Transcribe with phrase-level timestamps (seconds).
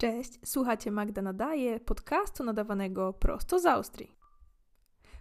[0.00, 4.17] Cześć, słuchacie Magda Nadaje, podcastu nadawanego prosto z Austrii.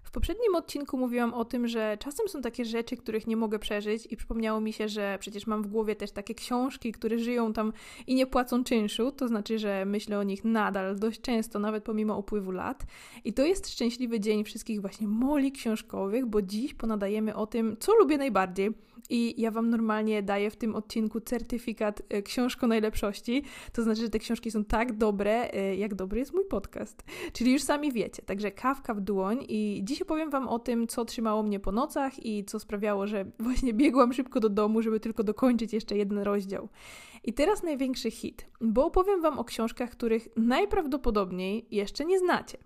[0.08, 4.08] W poprzednim odcinku mówiłam o tym, że czasem są takie rzeczy, których nie mogę przeżyć,
[4.12, 7.74] i przypomniało mi się, że przecież mam w głowie też takie książki, które żyją tam
[8.08, 12.18] i nie płacą czynszu, to znaczy, że myślę o nich nadal dość często, nawet pomimo
[12.18, 12.84] upływu lat.
[13.26, 17.96] I to jest szczęśliwy dzień wszystkich właśnie moli książkowych, bo dziś ponadajemy o tym, co
[17.96, 18.74] lubię najbardziej.
[19.10, 23.44] I ja Wam normalnie daję w tym odcinku certyfikat e, książko najlepszości.
[23.74, 27.04] To znaczy, że te książki są tak dobre, e, jak dobry jest mój podcast.
[27.34, 28.24] Czyli już sami wiecie.
[28.24, 32.26] Także kawka w dłoń i dziś opowiem Wam o tym, co trzymało mnie po nocach
[32.26, 36.70] i co sprawiało, że właśnie biegłam szybko do domu, żeby tylko dokończyć jeszcze jeden rozdział.
[37.24, 42.58] I teraz największy hit, bo opowiem Wam o książkach, których najprawdopodobniej jeszcze nie znacie.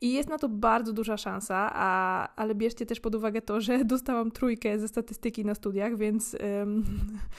[0.00, 3.84] I jest na to bardzo duża szansa, a, ale bierzcie też pod uwagę to, że
[3.94, 6.84] dostałam trójkę ze statystyki na studiach, więc ym,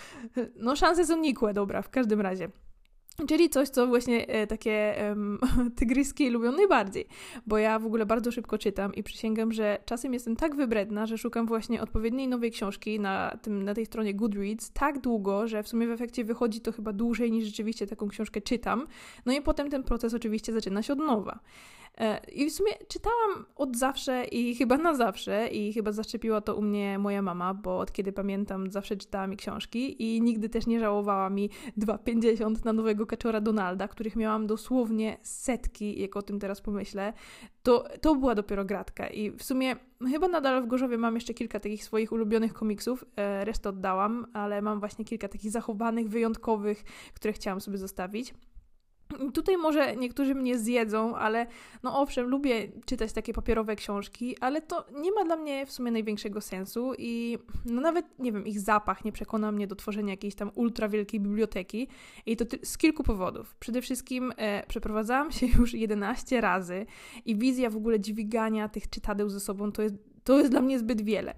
[0.66, 2.50] no szanse są nikłe, dobra, w każdym razie.
[3.28, 5.40] Czyli coś, co właśnie e, takie um,
[5.78, 7.08] tygryski lubią najbardziej,
[7.48, 11.18] bo ja w ogóle bardzo szybko czytam i przysięgam, że czasem jestem tak wybredna, że
[11.18, 15.68] szukam właśnie odpowiedniej nowej książki na, tym, na tej stronie Goodreads tak długo, że w
[15.68, 18.88] sumie w efekcie wychodzi to chyba dłużej niż rzeczywiście taką książkę czytam.
[19.26, 21.40] No i potem ten proces oczywiście zaczyna się od nowa.
[21.98, 26.56] E, I w sumie czytałam od zawsze i chyba na zawsze, i chyba zaszczepiła to
[26.56, 30.68] u mnie moja mama, bo od kiedy pamiętam, zawsze czytała mi książki i nigdy też
[30.68, 36.40] nie żałowała mi 2,50 na nowego kaczora Donalda, których miałam dosłownie setki, jak o tym
[36.40, 37.14] teraz pomyślę.
[37.64, 39.08] To, to była dopiero gratka.
[39.08, 39.76] I w sumie
[40.12, 44.62] chyba nadal w Gorzowie mam jeszcze kilka takich swoich ulubionych komiksów, e, resztę oddałam, ale
[44.62, 48.34] mam właśnie kilka takich zachowanych, wyjątkowych, które chciałam sobie zostawić.
[49.34, 51.48] Tutaj może niektórzy mnie zjedzą, ale
[51.84, 55.92] no owszem, lubię czytać takie papierowe książki, ale to nie ma dla mnie w sumie
[55.92, 60.36] największego sensu i no nawet, nie wiem, ich zapach nie przekona mnie do tworzenia jakiejś
[60.36, 61.88] tam ultra wielkiej biblioteki
[62.26, 63.56] i to z kilku powodów.
[63.56, 66.86] Przede wszystkim e, przeprowadzałam się już 11 razy
[67.26, 70.80] i wizja w ogóle dźwigania tych czytadeł ze sobą to jest, to jest dla mnie
[70.80, 71.36] zbyt wiele.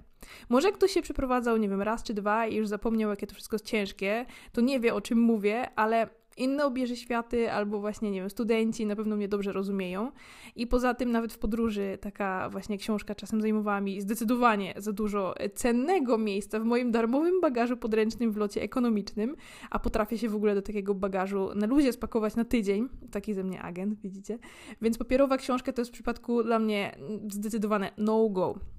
[0.50, 3.56] Może ktoś się przeprowadzał, nie wiem, raz czy dwa i już zapomniał, jakie to wszystko
[3.56, 8.20] jest ciężkie, to nie wie o czym mówię, ale inne obierze światy, albo właśnie, nie
[8.20, 10.12] wiem, studenci na pewno mnie dobrze rozumieją.
[10.56, 15.36] I poza tym, nawet w podróży, taka właśnie książka czasem zajmowała mi zdecydowanie za dużo
[15.56, 19.36] cennego miejsca w moim darmowym bagażu podręcznym w locie ekonomicznym,
[19.70, 22.90] a potrafię się w ogóle do takiego bagażu na luzie spakować na tydzień.
[23.12, 24.40] Taki ze mnie agent, widzicie?
[24.82, 26.98] Więc papierowa książka to jest w przypadku dla mnie
[27.32, 28.77] zdecydowane no-go.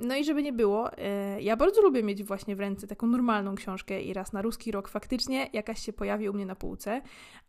[0.00, 3.54] No i żeby nie było, e, ja bardzo lubię mieć właśnie w ręce taką normalną
[3.54, 7.02] książkę i raz na ruski rok faktycznie jakaś się pojawi u mnie na półce,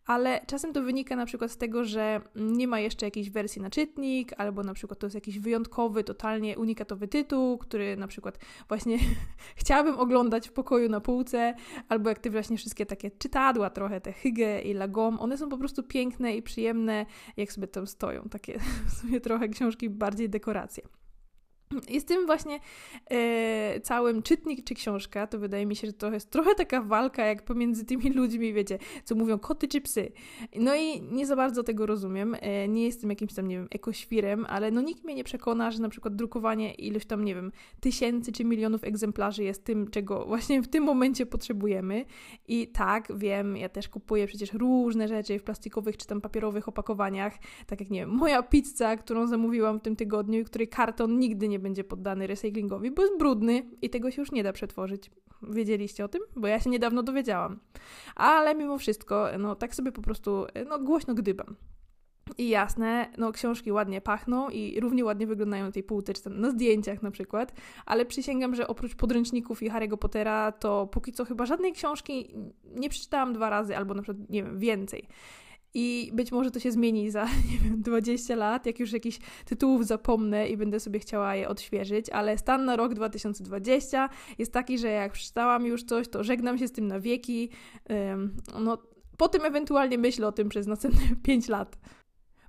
[0.06, 3.70] ale czasem to wynika na przykład z tego, że nie ma jeszcze jakiejś wersji na
[3.70, 8.98] czytnik, albo na przykład to jest jakiś wyjątkowy, totalnie unikatowy tytuł, który na przykład właśnie
[9.60, 11.54] chciałabym oglądać w pokoju na półce,
[11.88, 15.58] albo jak ty właśnie wszystkie takie czytadła trochę, te Hygge i Lagom, one są po
[15.58, 17.06] prostu piękne i przyjemne,
[17.36, 18.58] jak sobie tam stoją, takie
[18.88, 21.00] w sumie trochę książki bardziej dekoracje.
[21.88, 22.60] Jest tym właśnie
[23.10, 27.24] e, całym czytnik czy książka, to wydaje mi się, że to jest trochę taka walka
[27.24, 30.12] jak pomiędzy tymi ludźmi, wiecie, co mówią koty czy psy.
[30.56, 32.36] No i nie za bardzo tego rozumiem.
[32.40, 35.82] E, nie jestem jakimś tam, nie wiem, ekoświrem, ale no nikt mnie nie przekona, że
[35.82, 40.62] na przykład drukowanie iluś tam, nie wiem, tysięcy czy milionów egzemplarzy jest tym, czego właśnie
[40.62, 42.04] w tym momencie potrzebujemy.
[42.48, 47.38] I tak, wiem, ja też kupuję przecież różne rzeczy w plastikowych czy tam papierowych opakowaniach,
[47.66, 51.48] tak jak, nie wiem, moja pizza, którą zamówiłam w tym tygodniu i której karton nigdy
[51.48, 55.10] nie będzie poddany recyklingowi, bo jest brudny i tego się już nie da przetworzyć.
[55.42, 56.22] Wiedzieliście o tym?
[56.36, 57.60] Bo ja się niedawno dowiedziałam.
[58.16, 61.56] Ale mimo wszystko, no tak sobie po prostu, no głośno gdybam.
[62.38, 66.40] I jasne, no książki ładnie pachną i równie ładnie wyglądają na tej półce, czy tam
[66.40, 67.52] na zdjęciach na przykład,
[67.86, 72.34] ale przysięgam, że oprócz podręczników i Harry'ego Pottera, to póki co chyba żadnej książki
[72.64, 75.08] nie przeczytałam dwa razy, albo na przykład, nie wiem, więcej.
[75.74, 79.86] I być może to się zmieni za, nie wiem, 20 lat, jak już jakichś tytułów
[79.86, 84.88] zapomnę i będę sobie chciała je odświeżyć, ale stan na rok 2020 jest taki, że
[84.88, 87.50] jak przeczytałam już coś, to żegnam się z tym na wieki.
[88.60, 88.78] No,
[89.16, 91.78] potem ewentualnie myślę o tym przez następne 5 lat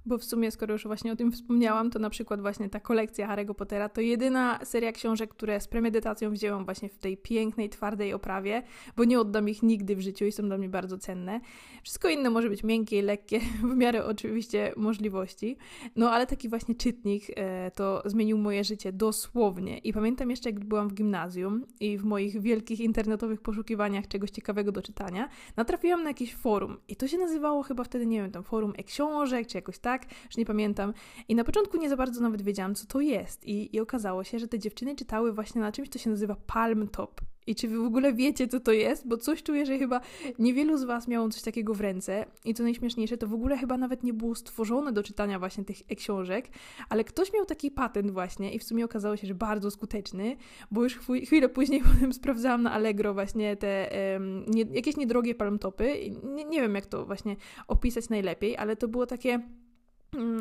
[0.06, 3.28] bo w sumie, skoro już właśnie o tym wspomniałam, to na przykład właśnie ta kolekcja
[3.28, 8.14] Harry'ego Pottera to jedyna seria książek, które z premedytacją wzięłam właśnie w tej pięknej, twardej
[8.14, 8.64] oprawie,
[8.98, 11.42] bo nie oddam ich nigdy w życiu i są dla mnie bardzo cenne.
[11.84, 13.40] Wszystko inne może być miękkie i lekkie,
[13.74, 15.58] w miarę oczywiście możliwości,
[15.96, 19.78] no ale taki właśnie czytnik e, to zmienił moje życie dosłownie.
[19.78, 24.72] I pamiętam jeszcze, jak byłam w gimnazjum i w moich wielkich internetowych poszukiwaniach czegoś ciekawego
[24.72, 26.78] do czytania, natrafiłam na jakieś forum.
[26.88, 30.06] I to się nazywało chyba wtedy, nie wiem, tam forum e-książek, czy jakoś tak, tak,
[30.30, 30.94] że nie pamiętam.
[31.28, 33.46] I na początku nie za bardzo nawet wiedziałam, co to jest.
[33.46, 36.88] I, i okazało się, że te dziewczyny czytały właśnie na czymś, co się nazywa Palm
[36.88, 37.22] Top.
[37.48, 39.08] I czy wy w ogóle wiecie, co to jest?
[39.08, 40.02] Bo coś czuję, że chyba
[40.40, 42.26] niewielu z was miało coś takiego w ręce.
[42.46, 45.78] I co najśmieszniejsze, to w ogóle chyba nawet nie było stworzone do czytania właśnie tych
[45.90, 46.50] e-książek,
[46.90, 50.38] ale ktoś miał taki patent właśnie i w sumie okazało się, że bardzo skuteczny,
[50.72, 56.12] bo już chwilę później potem sprawdzałam na Allegro właśnie te um, nie, jakieś niedrogie palmtopy.
[56.24, 57.36] Nie, nie wiem, jak to właśnie
[57.68, 59.42] opisać najlepiej, ale to było takie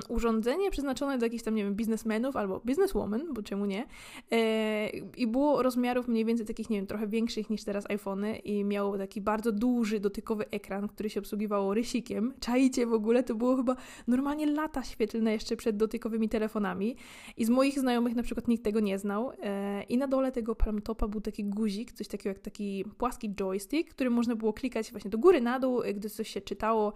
[0.09, 3.87] urządzenie przeznaczone do jakichś tam, nie wiem, biznesmenów albo bizneswoman, bo czemu nie?
[4.33, 8.65] E, I było rozmiarów mniej więcej takich, nie wiem, trochę większych niż teraz iPhony i
[8.65, 12.35] miało taki bardzo duży, dotykowy ekran, który się obsługiwało rysikiem.
[12.41, 13.77] Czajcie w ogóle, to było chyba
[14.07, 16.97] normalnie lata świetlne jeszcze przed dotykowymi telefonami
[17.37, 20.55] i z moich znajomych na przykład nikt tego nie znał e, i na dole tego
[20.55, 25.11] palmtopa był taki guzik, coś takiego jak taki płaski joystick, który można było klikać właśnie
[25.11, 26.93] do góry, na dół, gdy coś się czytało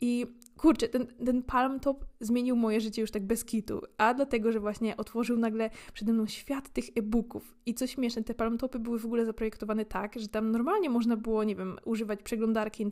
[0.00, 4.52] i kurczę, ten, ten Palm Top zmienił moje życie już tak bez kitu, a dlatego,
[4.52, 7.54] że właśnie otworzył nagle przede mną świat tych e-booków.
[7.66, 11.16] I co śmieszne, te Palm Topy były w ogóle zaprojektowane tak, że tam normalnie można
[11.16, 12.86] było, nie wiem, używać przeglądarki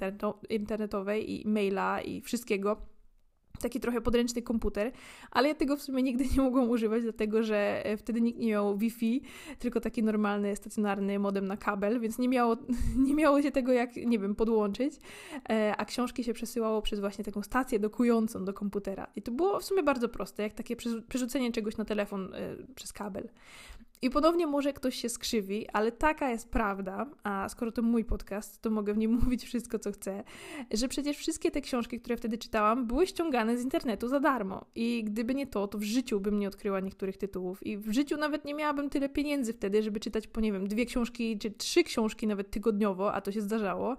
[0.51, 2.96] internetowej i maila i wszystkiego
[3.57, 4.93] taki trochę podręczny komputer,
[5.31, 8.49] ale ja tego w sumie nigdy nie mogłam używać, dlatego że e, wtedy nikt nie
[8.49, 9.23] miał Wi-Fi,
[9.59, 12.57] tylko taki normalny, stacjonarny modem na kabel, więc nie miało,
[13.07, 14.95] nie miało się tego jak, nie wiem, podłączyć,
[15.51, 19.07] e, a książki się przesyłało przez właśnie taką stację dokującą do komputera.
[19.17, 20.77] I to było w sumie bardzo proste, jak takie
[21.09, 23.29] przerzucenie czegoś na telefon e, przez kabel.
[24.03, 28.63] I ponownie może ktoś się skrzywi, ale taka jest prawda, a skoro to mój podcast,
[28.63, 30.25] to mogę w nim mówić wszystko, co chcę,
[30.75, 34.65] że przecież wszystkie te książki, które wtedy czytałam, były ściągane z internetu za darmo.
[34.75, 38.17] I gdyby nie to, to w życiu bym nie odkryła niektórych tytułów i w życiu
[38.17, 41.85] nawet nie miałabym tyle pieniędzy wtedy, żeby czytać po, nie wiem, dwie książki czy trzy
[41.85, 43.97] książki nawet tygodniowo, a to się zdarzało.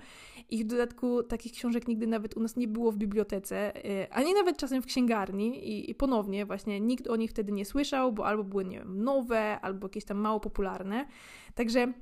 [0.50, 4.34] I w dodatku takich książek nigdy nawet u nas nie było w bibliotece, y, ani
[4.34, 8.26] nawet czasem w księgarni i, i ponownie właśnie nikt o nich wtedy nie słyszał, bo
[8.26, 11.06] albo były, nie wiem, nowe, albo jakieś tam mało popularne.
[11.56, 11.94] Także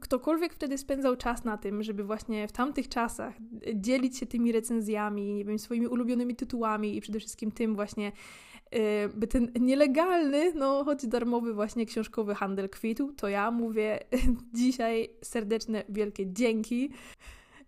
[0.00, 3.34] ktokolwiek wtedy spędzał czas na tym, żeby właśnie w tamtych czasach
[3.74, 8.12] dzielić się tymi recenzjami, nie wiem, swoimi ulubionymi tytułami i przede wszystkim tym właśnie,
[8.74, 8.78] y,
[9.14, 13.98] by ten nielegalny, no choć darmowy właśnie książkowy handel kwitł, to ja mówię
[14.58, 16.90] dzisiaj serdeczne, wielkie dzięki.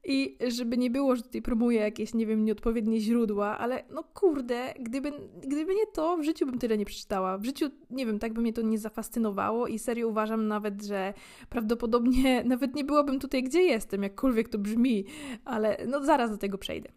[0.04, 4.74] I żeby nie było, że tutaj promuję jakieś, nie wiem, nieodpowiednie źródła, ale no kurde,
[4.80, 5.12] gdyby,
[5.42, 7.38] gdyby nie to, w życiu bym tyle nie przeczytała.
[7.38, 11.14] W życiu, nie wiem, tak by mnie to nie zafascynowało i serio uważam nawet, że
[11.48, 15.04] prawdopodobnie nawet nie byłabym tutaj, gdzie jestem, jakkolwiek to brzmi,
[15.44, 16.88] ale no zaraz do tego przejdę.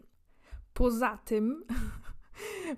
[0.74, 1.64] Poza tym,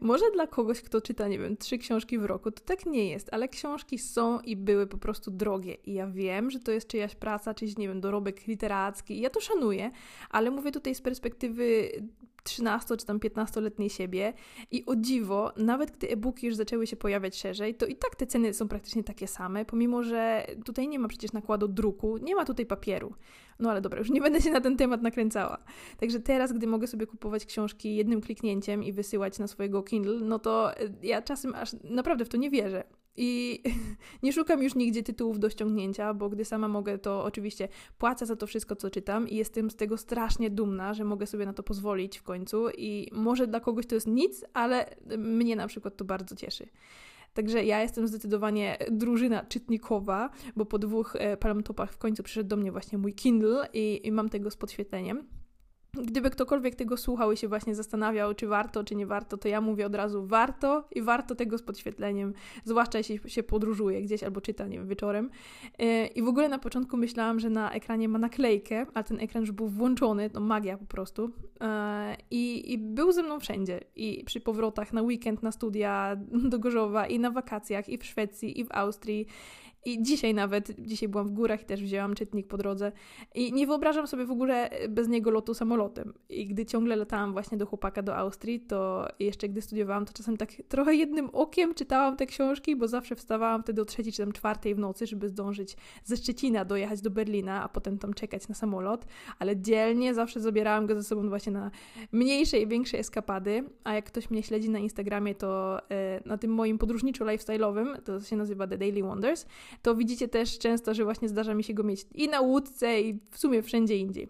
[0.01, 3.29] Może dla kogoś, kto czyta, nie wiem, trzy książki w roku, to tak nie jest,
[3.33, 5.75] ale książki są i były po prostu drogie.
[5.75, 9.19] I ja wiem, że to jest czyjaś praca, czyjś, nie wiem, dorobek literacki.
[9.19, 9.91] I ja to szanuję,
[10.31, 11.91] ale mówię tutaj z perspektywy
[12.49, 14.33] 13 czy tam 15-letniej siebie
[14.71, 18.27] i o dziwo, nawet gdy e-booki już zaczęły się pojawiać szerzej, to i tak te
[18.27, 22.45] ceny są praktycznie takie same, pomimo że tutaj nie ma przecież nakładu druku, nie ma
[22.45, 23.15] tutaj papieru.
[23.59, 25.59] No ale dobra, już nie będę się na ten temat nakręcała.
[26.01, 30.39] Także teraz, gdy mogę sobie kupować książki jednym kliknięciem i wysyłać na swojego Kindle, no
[30.39, 30.71] to
[31.03, 32.85] ja czasem aż naprawdę w to nie wierzę.
[33.19, 33.63] I
[34.23, 37.69] nie szukam już nigdzie tytułów do ściągnięcia, bo gdy sama mogę, to oczywiście
[37.99, 41.47] płacę za to wszystko, co czytam i jestem z tego strasznie dumna, że mogę sobie
[41.47, 42.71] na to pozwolić w końcu.
[42.71, 46.69] I może dla kogoś to jest nic, ale mnie na przykład to bardzo cieszy.
[47.35, 52.57] Także ja jestem zdecydowanie drużyna czytnikowa, bo po dwóch e, palmtopach w końcu przyszedł do
[52.57, 55.38] mnie właśnie mój Kindle i, i mam tego z podświetleniem.
[56.07, 59.61] Gdyby ktokolwiek tego słuchał i się właśnie zastanawiał, czy warto, czy nie warto, to ja
[59.61, 64.41] mówię od razu warto i warto tego z podświetleniem, zwłaszcza jeśli się podróżuje gdzieś albo
[64.41, 65.31] czyta, nie wiem, wieczorem.
[65.79, 69.43] E, I w ogóle na początku myślałam, że na ekranie ma naklejkę, ale ten ekran
[69.43, 71.31] już był włączony, to magia po prostu.
[71.61, 73.81] E, I, I był ze mną wszędzie.
[73.97, 76.17] I przy powrotach na weekend, na studia
[76.51, 79.27] do Gorzowa, i na wakacjach, i w Szwecji, i w Austrii.
[79.89, 82.93] I dzisiaj nawet, dzisiaj byłam w górach i też wzięłam czytnik po drodze.
[83.35, 86.15] I nie wyobrażam sobie w ogóle bez niego lotu samolotem.
[86.29, 90.37] I gdy ciągle latałam właśnie do chłopaka do Austrii, to jeszcze gdy studiowałam, to czasem
[90.37, 94.33] tak trochę jednym okiem czytałam te książki, bo zawsze wstawałam wtedy o trzeciej czy tam
[94.33, 98.55] czwartej w nocy, żeby zdążyć ze Szczecina dojechać do Berlina, a potem tam czekać na
[98.55, 99.07] samolot.
[99.39, 101.71] Ale dzielnie zawsze zabierałam go ze sobą właśnie na
[102.13, 103.65] mniejsze i większe eskapady.
[103.85, 108.37] A jak ktoś mnie śledzi na Instagramie, to e, na tym moim podróżniczo-lifestyle'owym, to się
[108.37, 109.47] nazywa The Daily Wonders,
[109.83, 113.21] to widzicie też często, że właśnie zdarza mi się go mieć i na łódce, i
[113.31, 114.29] w sumie wszędzie indziej.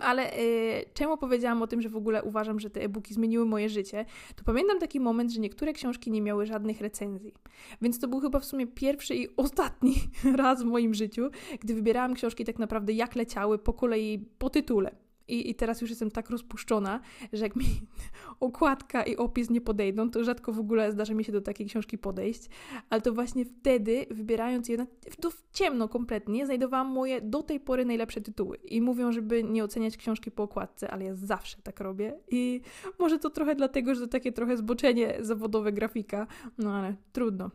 [0.00, 3.68] Ale y, czemu powiedziałam o tym, że w ogóle uważam, że te e-booki zmieniły moje
[3.68, 4.04] życie?
[4.36, 7.34] To pamiętam taki moment, że niektóre książki nie miały żadnych recenzji.
[7.82, 9.94] Więc to był chyba w sumie pierwszy i ostatni
[10.36, 11.30] raz w moim życiu,
[11.60, 15.01] gdy wybierałam książki tak naprawdę jak leciały po kolei po tytule.
[15.28, 17.00] I, I teraz już jestem tak rozpuszczona,
[17.32, 17.64] że jak mi
[18.40, 21.98] okładka i opis nie podejdą, to rzadko w ogóle zdarza mi się do takiej książki
[21.98, 22.48] podejść.
[22.90, 24.86] Ale to właśnie wtedy, wybierając je
[25.20, 28.56] to w ciemno kompletnie, znajdowałam moje do tej pory najlepsze tytuły.
[28.56, 32.18] I mówią, żeby nie oceniać książki po okładce, ale ja zawsze tak robię.
[32.30, 32.60] I
[32.98, 36.26] może to trochę dlatego, że to takie trochę zboczenie zawodowe grafika,
[36.58, 37.50] no ale trudno.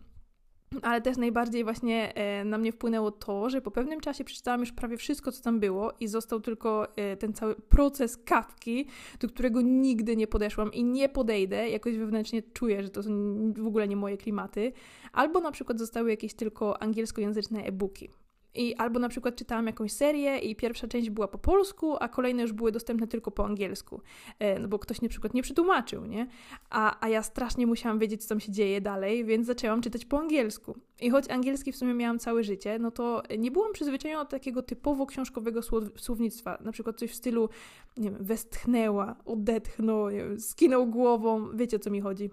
[0.82, 4.72] Ale też najbardziej właśnie e, na mnie wpłynęło to, że po pewnym czasie przeczytałam już
[4.72, 8.88] prawie wszystko, co tam było i został tylko e, ten cały proces kawki,
[9.20, 11.70] do którego nigdy nie podeszłam i nie podejdę.
[11.70, 13.12] Jakoś wewnętrznie czuję, że to są
[13.54, 14.72] w ogóle nie moje klimaty.
[15.14, 18.10] Albo na przykład zostały jakieś tylko angielskojęzyczne e-booki.
[18.56, 22.42] I albo na przykład czytałam jakąś serię i pierwsza część była po polsku, a kolejne
[22.42, 24.02] już były dostępne tylko po angielsku.
[24.40, 26.28] E, no bo ktoś na przykład nie przetłumaczył, nie?
[26.70, 30.20] A, a ja strasznie musiałam wiedzieć, co tam się dzieje dalej, więc zaczęłam czytać po
[30.20, 30.78] angielsku.
[31.02, 34.62] I choć angielski w sumie miałam całe życie, no to nie byłam przyzwyczajona do takiego
[34.62, 35.62] typowo książkowego
[35.96, 36.58] słownictwa.
[36.62, 37.50] Na przykład coś w stylu,
[37.98, 40.08] nie wiem, westchnęła, odetchnął,
[40.40, 42.30] skinął głową, wiecie o co mi chodzi.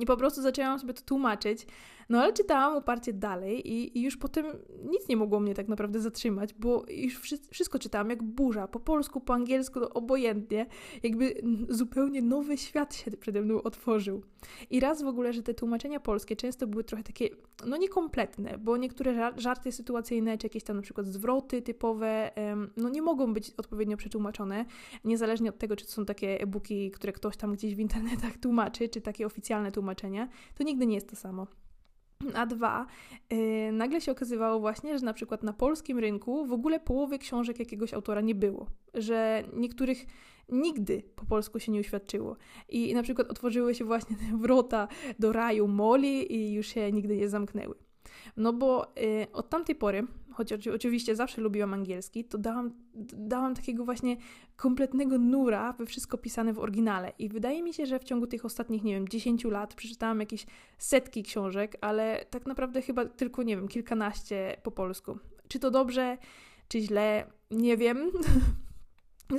[0.00, 1.66] I po prostu zaczęłam sobie to tłumaczyć.
[2.08, 4.46] No ale czytałam uparcie dalej i, i, już potem
[4.84, 9.20] nic nie mogło mnie tak naprawdę zatrzymać, bo już wszystko czytałam jak burza, po polsku,
[9.20, 10.66] po angielsku, no obojętnie.
[11.02, 14.22] Jakby zupełnie nowy świat się przede mną otworzył.
[14.70, 17.28] I raz w ogóle, że te tłumaczenia polskie często były trochę takie,
[17.66, 22.30] no niekompletne, bo niektóre żarty sytuacyjne, czy jakieś tam na przykład zwroty typowe,
[22.76, 24.64] no nie mogą być odpowiednio przetłumaczone,
[25.04, 28.88] niezależnie od tego, czy to są takie e-booki, które ktoś tam gdzieś w internetach tłumaczy,
[28.88, 31.46] czy takie oficjalne tłumaczenia, to nigdy nie jest to samo.
[32.34, 32.86] A dwa,
[33.30, 37.58] yy, nagle się okazywało właśnie, że na przykład na polskim rynku w ogóle połowy książek
[37.58, 40.06] jakiegoś autora nie było, że niektórych
[40.48, 42.36] nigdy po polsku się nie uświadczyło.
[42.68, 44.88] I na przykład otworzyły się właśnie te wrota
[45.18, 47.74] do raju Moli i już się nigdy nie zamknęły.
[48.36, 52.72] No bo yy, od tamtej pory choć oczywiście zawsze lubiłam angielski, to dałam,
[53.16, 54.16] dałam takiego właśnie
[54.56, 57.12] kompletnego nura we wszystko pisane w oryginale.
[57.18, 60.46] I wydaje mi się, że w ciągu tych ostatnich, nie wiem, 10 lat przeczytałam jakieś
[60.78, 65.18] setki książek, ale tak naprawdę chyba tylko, nie wiem, kilkanaście po polsku.
[65.48, 66.18] Czy to dobrze,
[66.68, 68.10] czy źle, nie wiem.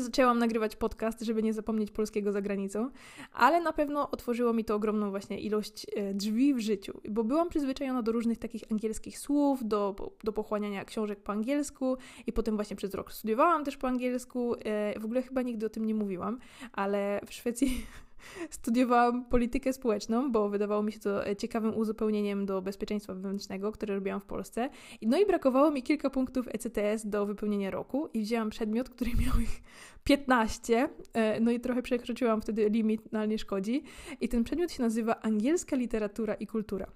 [0.02, 2.90] zaczęłam nagrywać podcast, żeby nie zapomnieć polskiego za granicą,
[3.34, 7.50] ale na pewno otworzyło mi to ogromną właśnie ilość e, drzwi w życiu, bo byłam
[7.50, 11.98] przyzwyczajona do różnych takich angielskich słów, do, do pochłaniania książek po angielsku
[12.28, 14.56] i potem właśnie przez rok studiowałam też po angielsku.
[14.66, 16.40] E, w ogóle chyba nigdy o tym nie mówiłam,
[16.74, 17.86] ale w Szwecji
[18.50, 23.96] Studiowałam politykę społeczną, bo wydawało mi się to e, ciekawym uzupełnieniem do bezpieczeństwa wewnętrznego, które
[23.96, 24.70] robiłam w Polsce.
[25.02, 29.40] No i brakowało mi kilka punktów ECTS do wypełnienia roku i wzięłam przedmiot, który miał
[29.40, 29.62] ich
[30.04, 33.84] 15, e, no i trochę przekroczyłam wtedy limit, no ale nie szkodzi.
[34.22, 36.88] I ten przedmiot się nazywa Angielska literatura i kultura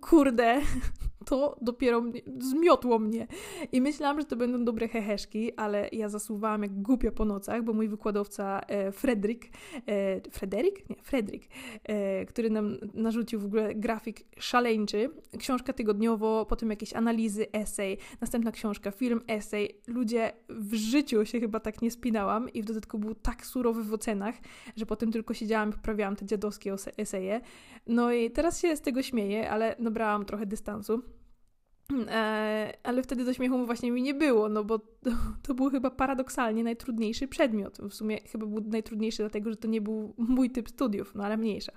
[0.00, 0.60] kurde,
[1.28, 3.26] to dopiero mnie, zmiotło mnie.
[3.72, 7.72] I myślałam, że to będą dobre heheszki, ale ja zasuwałam jak głupia po nocach, bo
[7.72, 9.50] mój wykładowca e, Fredrik,
[9.86, 10.90] e, Frederik?
[10.90, 11.48] Nie, Fredrik,
[11.84, 18.52] e, który nam narzucił w ogóle grafik szaleńczy, książka tygodniowo, potem jakieś analizy, esej, następna
[18.52, 19.80] książka, film, esej.
[19.86, 23.94] Ludzie, w życiu się chyba tak nie spinałam i w dodatku był tak surowy w
[23.94, 24.34] ocenach,
[24.76, 27.40] że potem tylko siedziałam i poprawiałam te dziadowskie eseje.
[27.86, 31.02] No i teraz się z tego śmieję, ale nabrałam trochę dystansu.
[32.08, 35.10] E, ale wtedy do śmiechu właśnie mi nie było, no bo to,
[35.42, 37.78] to, był chyba paradoksalnie najtrudniejszy przedmiot.
[37.78, 41.36] W sumie chyba był najtrudniejszy dlatego, że to nie był mój typ studiów, no ale
[41.36, 41.72] mniejsza.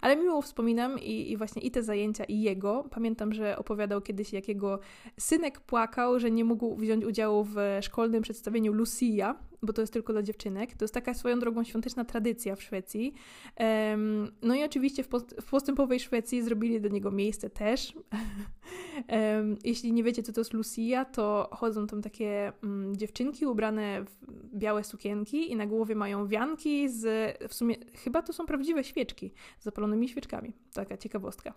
[0.00, 2.84] Ale miło wspominam i, i właśnie i te zajęcia, i jego.
[2.90, 4.78] Pamiętam, że opowiadał kiedyś, jak jego
[5.18, 10.12] synek płakał, że nie mógł wziąć udziału w szkolnym przedstawieniu Lucia, bo to jest tylko
[10.12, 10.74] dla dziewczynek.
[10.74, 13.14] To jest taka swoją drogą świąteczna tradycja w Szwecji.
[14.42, 17.94] No i oczywiście w, post w postępowej Szwecji zrobili do niego miejsce też.
[19.64, 24.26] jeśli nie wiecie, co to jest Lucia, to chodzą tam takie um, dziewczynki ubrane w
[24.54, 29.32] białe sukienki i na głowie mają wianki z, w sumie, chyba to są prawdziwe świeczki
[29.58, 30.52] z zapalonymi świeczkami.
[30.72, 31.54] Taka ciekawostka.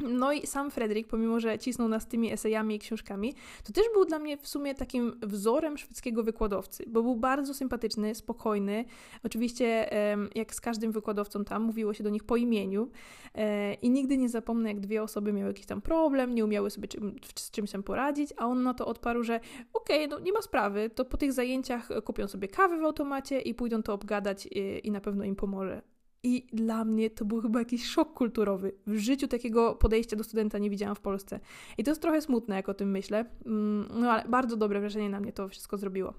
[0.00, 3.34] No i sam Fredrik, pomimo że cisnął nas tymi esejami i książkami,
[3.64, 8.14] to też był dla mnie w sumie takim wzorem szwedzkiego wykładowcy, bo był bardzo sympatyczny,
[8.14, 8.84] spokojny.
[9.24, 9.90] Oczywiście,
[10.34, 12.90] jak z każdym wykładowcą tam, mówiło się do nich po imieniu
[13.34, 16.88] e, i nigdy nie zapomnę, jak dwie osoby miały jakiś tam problem, nie umiały sobie
[17.34, 19.40] z czymś tam poradzić, a on na to odparł, że
[19.72, 23.40] okej, okay, no nie ma sprawy, to po tych zajęciach kupią sobie kawę w automacie
[23.40, 25.95] i pójdą to obgadać i, i na pewno im pomoże.
[26.26, 28.72] I dla mnie to był chyba jakiś szok kulturowy.
[28.86, 31.40] W życiu takiego podejścia do studenta nie widziałam w Polsce.
[31.78, 33.24] I to jest trochę smutne, jak o tym myślę.
[33.46, 36.14] Mm, no ale bardzo dobre wrażenie na mnie to wszystko zrobiło.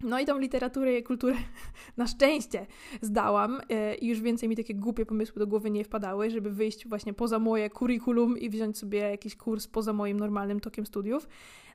[0.00, 1.34] No i tą literaturę i kulturę
[1.96, 2.66] na szczęście
[3.00, 6.88] zdałam e, i już więcej mi takie głupie pomysły do głowy nie wpadały, żeby wyjść
[6.88, 11.28] właśnie poza moje kurikulum i wziąć sobie jakiś kurs poza moim normalnym tokiem studiów.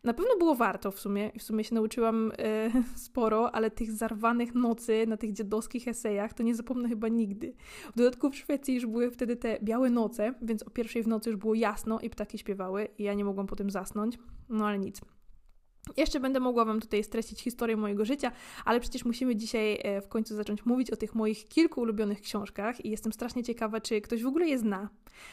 [0.03, 1.31] Na pewno było warto w sumie.
[1.39, 2.71] W sumie się nauczyłam e,
[3.05, 7.53] sporo, ale tych zarwanych nocy na tych dziadowskich esejach to nie zapomnę chyba nigdy.
[7.93, 11.29] W dodatku w Szwecji już były wtedy te białe noce, więc o pierwszej w nocy
[11.29, 14.19] już było jasno i ptaki śpiewały i ja nie mogłam potem zasnąć.
[14.49, 15.01] No ale nic.
[15.97, 18.31] Jeszcze będę mogła Wam tutaj streścić historię mojego życia,
[18.65, 22.85] ale przecież musimy dzisiaj e, w końcu zacząć mówić o tych moich kilku ulubionych książkach
[22.85, 24.89] i jestem strasznie ciekawa, czy ktoś w ogóle je zna.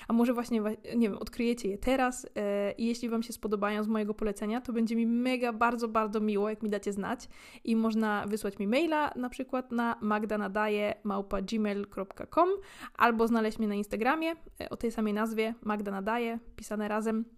[0.09, 0.63] A może właśnie,
[0.97, 4.73] nie wiem, odkryjecie je teraz e, i jeśli Wam się spodobają z mojego polecenia, to
[4.73, 7.29] będzie mi mega, bardzo, bardzo miło, jak mi dacie znać
[7.65, 12.49] i można wysłać mi maila na przykład na magdanadaje.gmail.com
[12.95, 17.36] albo znaleźć mnie na Instagramie e, o tej samej nazwie, Magda Nadaje, pisane razem.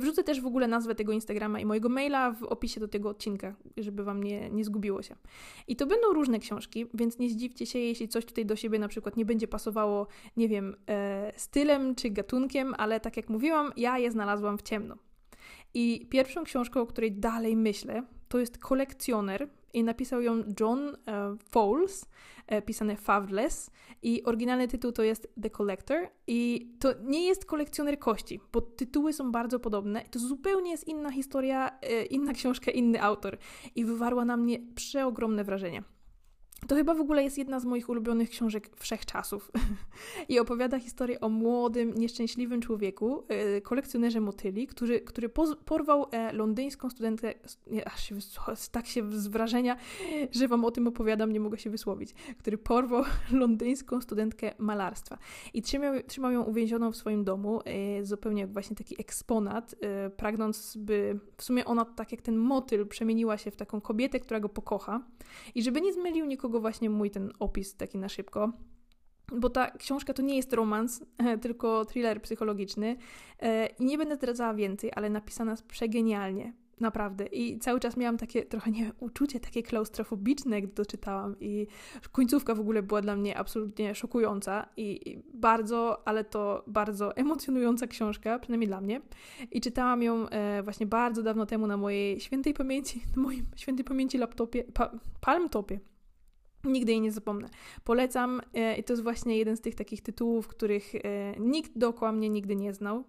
[0.00, 3.54] Wrzucę też w ogóle nazwę tego Instagrama i mojego maila w opisie do tego odcinka,
[3.76, 5.16] żeby Wam nie, nie zgubiło się.
[5.68, 8.88] I to będą różne książki, więc nie zdziwcie się, jeśli coś tutaj do siebie na
[8.88, 10.06] przykład nie będzie pasowało,
[10.36, 14.96] nie wiem, e, stylem czy gatunkiem, ale tak jak mówiłam, ja je znalazłam w ciemno.
[15.74, 21.36] I pierwszą książką, o której dalej myślę, to jest Kolekcjoner i napisał ją John e,
[21.50, 22.06] Fowles,
[22.46, 23.70] e, pisane Favless
[24.02, 29.12] i oryginalny tytuł to jest The Collector i to nie jest kolekcjoner kości, bo tytuły
[29.12, 33.38] są bardzo podobne to zupełnie jest inna historia, e, inna książka, inny autor
[33.74, 35.82] i wywarła na mnie przeogromne wrażenie.
[36.66, 39.52] To chyba w ogóle jest jedna z moich ulubionych książek wszechczasów.
[40.28, 45.28] I opowiada historię o młodym, nieszczęśliwym człowieku, e, kolekcjonerze motyli, który, który
[45.64, 47.34] porwał e, londyńską studentkę.
[47.84, 48.14] Aż się,
[48.72, 49.76] tak się z wrażenia,
[50.30, 52.14] że wam o tym opowiadam, nie mogę się wysłowić.
[52.38, 55.18] Który porwał londyńską studentkę malarstwa.
[55.54, 59.74] I trzymał, trzymał ją uwięzioną w swoim domu, e, zupełnie jak właśnie taki eksponat,
[60.16, 64.40] pragnąc, by w sumie ona, tak jak ten motyl, przemieniła się w taką kobietę, która
[64.40, 65.00] go pokocha.
[65.54, 68.52] I żeby nie zmylił nikogo, kogo właśnie mój ten opis taki na szybko.
[69.32, 71.04] Bo ta książka to nie jest romans,
[71.42, 72.96] tylko thriller psychologiczny.
[73.40, 76.52] E, I nie będę zdradzała więcej, ale napisana jest przegenialnie.
[76.80, 77.26] Naprawdę.
[77.26, 81.36] I cały czas miałam takie trochę, nie wiem, uczucie takie klaustrofobiczne, gdy to czytałam.
[81.40, 81.66] I
[82.12, 88.38] końcówka w ogóle była dla mnie absolutnie szokująca i bardzo, ale to bardzo emocjonująca książka,
[88.38, 89.00] przynajmniej dla mnie.
[89.50, 93.84] I czytałam ją e, właśnie bardzo dawno temu na mojej świętej pamięci, na moim świętej
[93.84, 94.90] pamięci laptopie, pa,
[95.20, 95.80] palmtopie
[96.64, 97.48] Nigdy jej nie zapomnę.
[97.84, 101.00] Polecam e, i to jest właśnie jeden z tych takich tytułów, których e,
[101.38, 103.04] nikt dookoła mnie nigdy nie znał.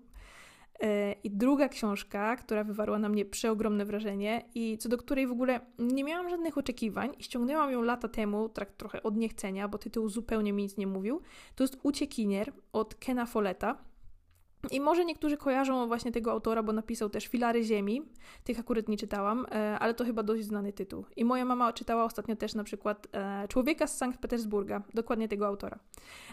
[0.79, 5.31] E, I druga książka, która wywarła na mnie przeogromne wrażenie i co do której w
[5.31, 9.77] ogóle nie miałam żadnych oczekiwań i ściągnęłam ją lata temu, tak trochę od niechcenia, bo
[9.77, 11.21] tytuł zupełnie mi nic nie mówił,
[11.55, 13.88] to jest Uciekinier od Kena Folletta.
[14.71, 18.01] I może niektórzy kojarzą właśnie tego autora, bo napisał też Filary Ziemi.
[18.43, 21.05] Tych akurat nie czytałam, e, ale to chyba dość znany tytuł.
[21.15, 25.47] I moja mama czytała ostatnio też na przykład e, Człowieka z Sankt Petersburga, dokładnie tego
[25.47, 25.79] autora.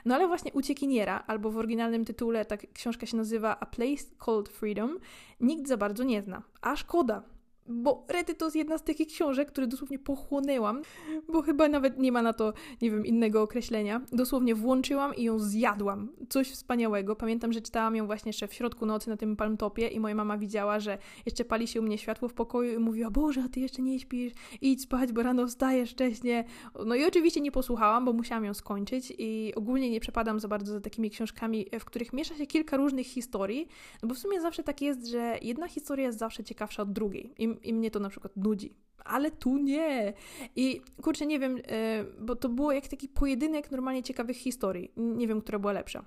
[0.05, 4.49] No ale właśnie Uciekiniera, albo w oryginalnym tytule ta książka się nazywa A Place Called
[4.49, 4.99] Freedom,
[5.41, 6.43] nikt za bardzo nie zna.
[6.63, 7.23] A szkoda,
[7.69, 10.83] bo Rety to jest jedna z takich książek, które dosłownie pochłonęłam,
[11.29, 12.53] bo chyba nawet nie ma na to,
[12.83, 14.01] nie wiem, innego określenia.
[14.13, 16.09] Dosłownie włączyłam i ją zjadłam.
[16.29, 17.17] Coś wspaniałego.
[17.17, 20.39] Pamiętam, że czytałam ją właśnie jeszcze w środku nocy na tym palmtopie i moja mama
[20.39, 23.61] widziała, że jeszcze pali się u mnie światło w pokoju i mówiła, Boże, a ty
[23.61, 26.45] jeszcze nie śpisz, idź spać, bo rano wstajesz wcześnie.
[26.87, 30.73] No i oczywiście nie posłuchałam, bo musiałam ją skończyć i ogólnie nie przepadam za bardzo
[30.73, 33.69] za takimi książkami, w których miesza się kilka różnych historii,
[34.03, 37.33] no bo w sumie zawsze tak jest, że jedna historia jest zawsze ciekawsza od drugiej.
[37.63, 38.77] I mnie to na przykład nudzi.
[39.05, 40.13] Ale tu nie.
[40.57, 44.93] I kurczę, nie wiem, e, bo to było jak taki pojedynek normalnie ciekawych historii.
[44.97, 46.05] Nie wiem, która była lepsza.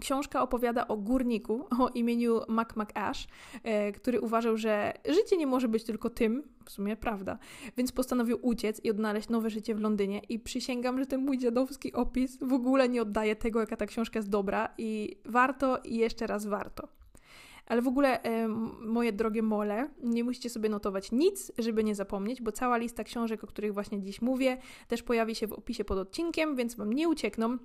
[0.00, 3.26] Książka opowiada o górniku o imieniu Mac McAsh,
[3.62, 7.38] e, który uważał, że życie nie może być tylko tym, w sumie prawda,
[7.76, 11.92] więc postanowił uciec i odnaleźć nowe życie w Londynie i przysięgam, że ten mój dziadowski
[11.92, 16.26] opis w ogóle nie oddaje tego, jaka ta książka jest dobra i warto i jeszcze
[16.26, 16.97] raz warto.
[17.68, 18.48] Ale w ogóle, e,
[18.80, 23.44] moje drogie mole, nie musicie sobie notować nic, żeby nie zapomnieć, bo cała lista książek,
[23.44, 27.08] o których właśnie dziś mówię, też pojawi się w opisie pod odcinkiem, więc Wam nie
[27.08, 27.58] uciekną.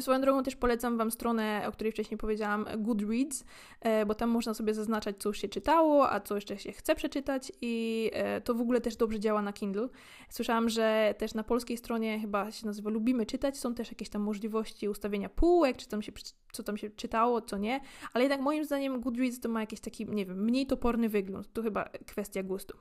[0.00, 3.44] Swoją drogą też polecam Wam stronę, o której wcześniej powiedziałam, Goodreads,
[3.80, 6.94] e, bo tam można sobie zaznaczać, co już się czytało, a co jeszcze się chce
[6.94, 9.88] przeczytać i e, to w ogóle też dobrze działa na Kindle.
[10.28, 14.22] Słyszałam, że też na polskiej stronie chyba się nazywa Lubimy Czytać, są też jakieś tam
[14.22, 16.12] możliwości ustawienia półek, czy tam się,
[16.52, 17.80] co tam się czytało, co nie,
[18.12, 21.52] ale jednak moim zdaniem Goodreads to ma jakiś taki, nie wiem, mniej toporny wygląd.
[21.52, 22.76] To chyba kwestia gustu.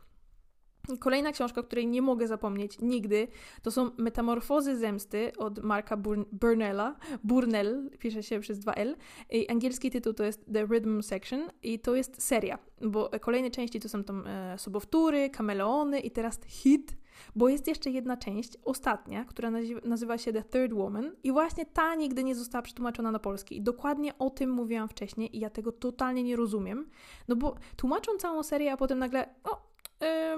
[0.99, 3.27] Kolejna książka, której nie mogę zapomnieć nigdy,
[3.61, 5.97] to są Metamorfozy Zemsty od Marka
[6.31, 6.95] Burnella.
[7.23, 8.95] Burnell pisze się przez dwa L.
[9.29, 13.79] I angielski tytuł to jest The Rhythm Section i to jest seria, bo kolejne części
[13.79, 16.97] to są tam e, sobowtóry, kameleony i teraz hit
[17.35, 19.51] Bo jest jeszcze jedna część, ostatnia, która
[19.85, 23.57] nazywa się The Third Woman i właśnie ta nigdy nie została przetłumaczona na polski.
[23.57, 26.89] I dokładnie o tym mówiłam wcześniej i ja tego totalnie nie rozumiem,
[27.27, 29.72] no bo tłumaczą całą serię, a potem nagle, o,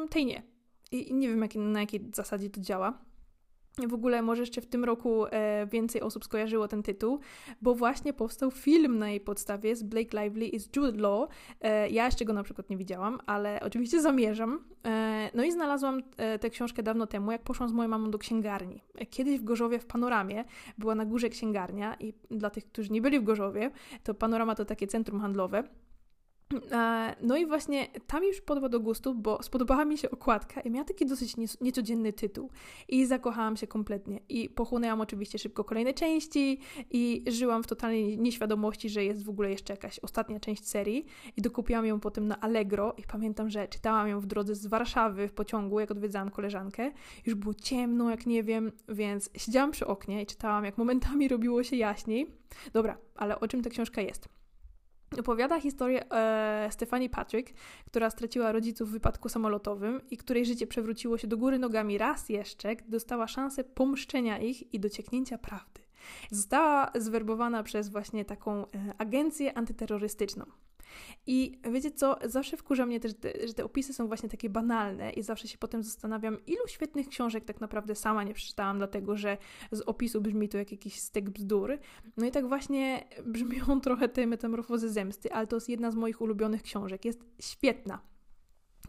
[0.09, 0.43] tej nie.
[0.91, 3.05] I nie wiem, jak, na jakiej zasadzie to działa.
[3.87, 7.19] W ogóle może jeszcze w tym roku e, więcej osób skojarzyło ten tytuł,
[7.61, 11.29] bo właśnie powstał film na jej podstawie z Blake Lively i z Jude Law.
[11.61, 14.59] E, ja jeszcze go na przykład nie widziałam, ale oczywiście zamierzam.
[14.85, 16.01] E, no i znalazłam
[16.39, 18.83] tę książkę dawno temu, jak poszłam z moją mamą do księgarni.
[19.09, 20.43] Kiedyś w Gorzowie w Panoramie
[20.77, 23.71] była na górze księgarnia i dla tych, którzy nie byli w Gorzowie,
[24.03, 25.63] to Panorama to takie centrum handlowe.
[26.71, 30.71] E, no i właśnie tam mi przypadła do gustu, bo spodobała mi się okładka i
[30.71, 32.49] miała taki dosyć niecodzienny tytuł.
[32.87, 34.19] I zakochałam się kompletnie.
[34.29, 36.59] I pochłonęłam oczywiście szybko kolejne części
[36.91, 41.05] i żyłam w totalnej nieświadomości, że jest w ogóle jeszcze jakaś ostatnia część serii.
[41.37, 45.27] I dokupiłam ją potem na Allegro i pamiętam, że czytałam ją w drodze z Warszawy
[45.27, 46.91] w pociągu, jak odwiedzałam koleżankę.
[47.25, 51.63] Już było ciemno, jak nie wiem, więc siedziałam przy oknie i czytałam, jak momentami robiło
[51.63, 52.27] się jaśniej.
[52.73, 54.44] Dobra, ale o czym ta książka jest?
[55.19, 56.69] Opowiada historię e,
[57.09, 57.53] Patrick,
[57.85, 62.29] która straciła rodziców w wypadku samolotowym i której życie przewróciło się do góry nogami raz
[62.29, 65.84] jeszcze, gdy dostała szansę pomszczenia ich i docieknięcia prawdy.
[66.31, 70.45] Została zwerbowana przez właśnie taką e, agencję antyterrorystyczną.
[71.27, 73.11] I wiecie co, zawsze wkurza mnie też,
[73.47, 77.45] że te opisy są właśnie takie banalne i zawsze się potem zastanawiam, ilu świetnych książek
[77.45, 79.37] tak naprawdę sama nie przeczytałam, dlatego że
[79.71, 81.77] z opisu brzmi to jak jakiś stek bzdur.
[82.17, 86.21] No i tak właśnie brzmią trochę te metamorfozy zemsty, ale to jest jedna z moich
[86.21, 87.05] ulubionych książek.
[87.05, 88.14] Jest świetna.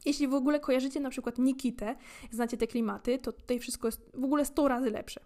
[0.05, 1.97] Jeśli w ogóle kojarzycie na przykład Nikitę,
[2.31, 5.21] znacie te klimaty, to tutaj wszystko jest w ogóle 100 razy lepsze.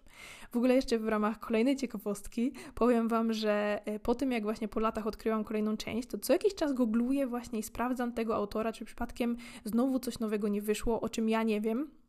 [0.51, 4.67] W ogóle jeszcze w ramach kolejnej ciekawostki powiem Wam, że e, po tym jak właśnie
[4.67, 8.73] po latach odkryłam kolejną część, to co jakiś czas googluję właśnie i sprawdzam tego autora,
[8.73, 12.00] czy przypadkiem znowu coś nowego nie wyszło, o czym ja nie wiem,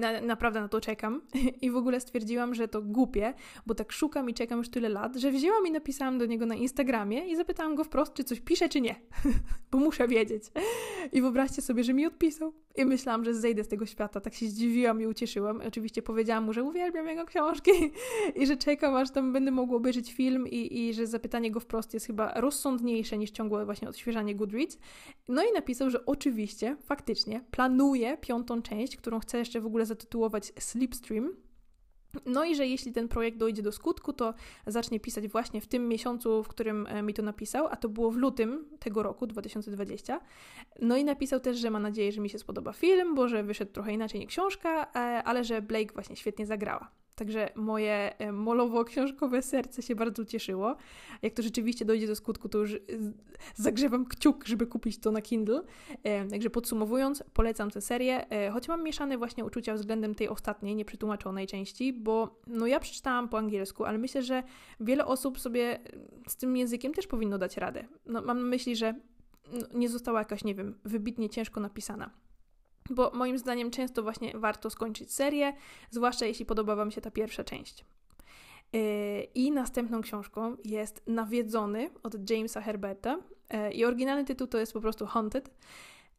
[0.00, 1.22] na, naprawdę na to czekam
[1.62, 3.34] i w ogóle stwierdziłam, że to głupie,
[3.66, 6.54] bo tak szukam i czekam już tyle lat, że wzięłam i napisałam do niego na
[6.54, 8.94] Instagramie i zapytałam go wprost, czy coś pisze, czy nie,
[9.70, 10.42] bo muszę wiedzieć.
[11.12, 12.65] I wyobraźcie sobie, że mi odpisał.
[12.76, 14.20] I myślałam, że zejdę z tego świata.
[14.20, 15.60] Tak się zdziwiłam i ucieszyłam.
[15.68, 17.70] Oczywiście powiedziałam mu, że uwielbiam jego książki
[18.40, 21.94] i że czekam, aż tam będę mogła obejrzeć film i, i że zapytanie go wprost
[21.94, 24.78] jest chyba rozsądniejsze niż ciągłe właśnie odświeżanie Goodreads.
[25.28, 30.52] No i napisał, że oczywiście, faktycznie, planuje piątą część, którą chce jeszcze w ogóle zatytułować
[30.58, 31.45] Slipstream.
[32.26, 34.34] No i że jeśli ten projekt dojdzie do skutku, to
[34.66, 38.10] zacznie pisać właśnie w tym miesiącu, w którym e, mi to napisał, a to było
[38.10, 40.20] w lutym tego roku, 2020.
[40.82, 43.72] No i napisał też, że ma nadzieję, że mi się spodoba film, bo że wyszedł
[43.72, 46.90] trochę inaczej niż książka, e, ale że Blake właśnie świetnie zagrała.
[47.16, 50.76] Także moje e, molowo-książkowe serce się bardzo cieszyło.
[51.22, 52.78] Jak to rzeczywiście dojdzie do skutku, to już e,
[53.54, 55.62] zagrzewam kciuk, żeby kupić to na Kindle.
[56.02, 61.46] E, także podsumowując, polecam tę serię, choć mam mieszane właśnie uczucia względem tej ostatniej, nieprzetłumaczonej
[61.46, 64.42] części, bo no ja przeczytałam po angielsku, ale myślę, że
[64.80, 65.78] wiele osób sobie
[66.28, 67.84] z tym językiem też powinno dać radę.
[68.06, 68.94] No, mam na myśli, że
[69.52, 72.25] no, nie została jakaś, nie wiem, wybitnie ciężko napisana
[72.90, 75.52] bo moim zdaniem często właśnie warto skończyć serię,
[75.90, 77.84] zwłaszcza jeśli podoba Wam się ta pierwsza część.
[78.72, 78.80] Yy,
[79.34, 83.18] I następną książką jest Nawiedzony od Jamesa Herberta.
[83.52, 85.50] Yy, I oryginalny tytuł to jest po prostu Haunted.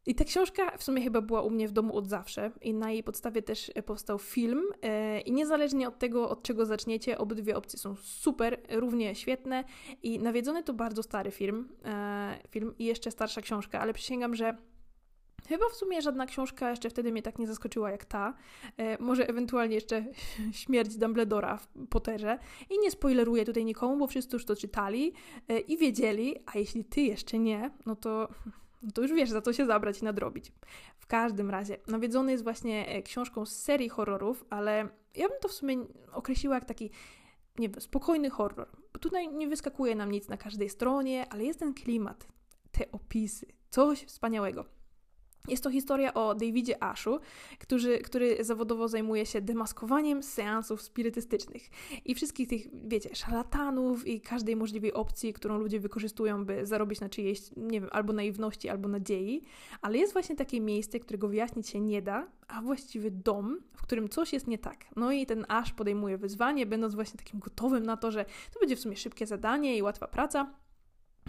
[0.06, 2.90] I ta książka w sumie chyba była u mnie w domu od zawsze i na
[2.90, 4.62] jej podstawie też powstał film.
[4.82, 9.64] Yy, I niezależnie od tego, od czego zaczniecie, obydwie opcje są super, równie świetne.
[10.02, 11.68] I Nawiedzony to bardzo stary film,
[12.50, 14.56] film i jeszcze starsza książka, ale przysięgam, że
[15.48, 18.34] Chyba w sumie żadna książka jeszcze wtedy mnie tak nie zaskoczyła jak ta.
[18.76, 20.04] E, może ewentualnie jeszcze
[20.52, 22.38] śmierć Dumbledora w Potterze.
[22.70, 25.12] I nie spoileruję tutaj nikomu, bo wszyscy już to czytali
[25.48, 28.28] e, i wiedzieli, a jeśli ty jeszcze nie, no to,
[28.82, 30.52] no to już wiesz, za co się zabrać i nadrobić.
[30.98, 35.48] W każdym razie, Nawiedzony jest właśnie e, książką z serii horrorów, ale ja bym to
[35.48, 35.76] w sumie
[36.12, 36.90] określiła jak taki
[37.58, 38.68] nie wiem, spokojny horror.
[39.00, 42.26] Tutaj nie wyskakuje nam nic na każdej stronie, ale jest ten klimat,
[42.72, 44.77] te opisy, coś wspaniałego.
[45.48, 47.20] Jest to historia o Davidzie Ashu,
[47.58, 51.62] który, który zawodowo zajmuje się demaskowaniem seansów spirytystycznych
[52.04, 57.08] i wszystkich tych, wiecie, szalatanów i każdej możliwej opcji, którą ludzie wykorzystują, by zarobić na
[57.08, 59.42] czyjejś, nie wiem, albo naiwności, albo nadziei.
[59.82, 64.08] Ale jest właśnie takie miejsce, którego wyjaśnić się nie da, a właściwie dom, w którym
[64.08, 64.84] coś jest nie tak.
[64.96, 68.76] No i ten Ash podejmuje wyzwanie, będąc właśnie takim gotowym na to, że to będzie
[68.76, 70.52] w sumie szybkie zadanie i łatwa praca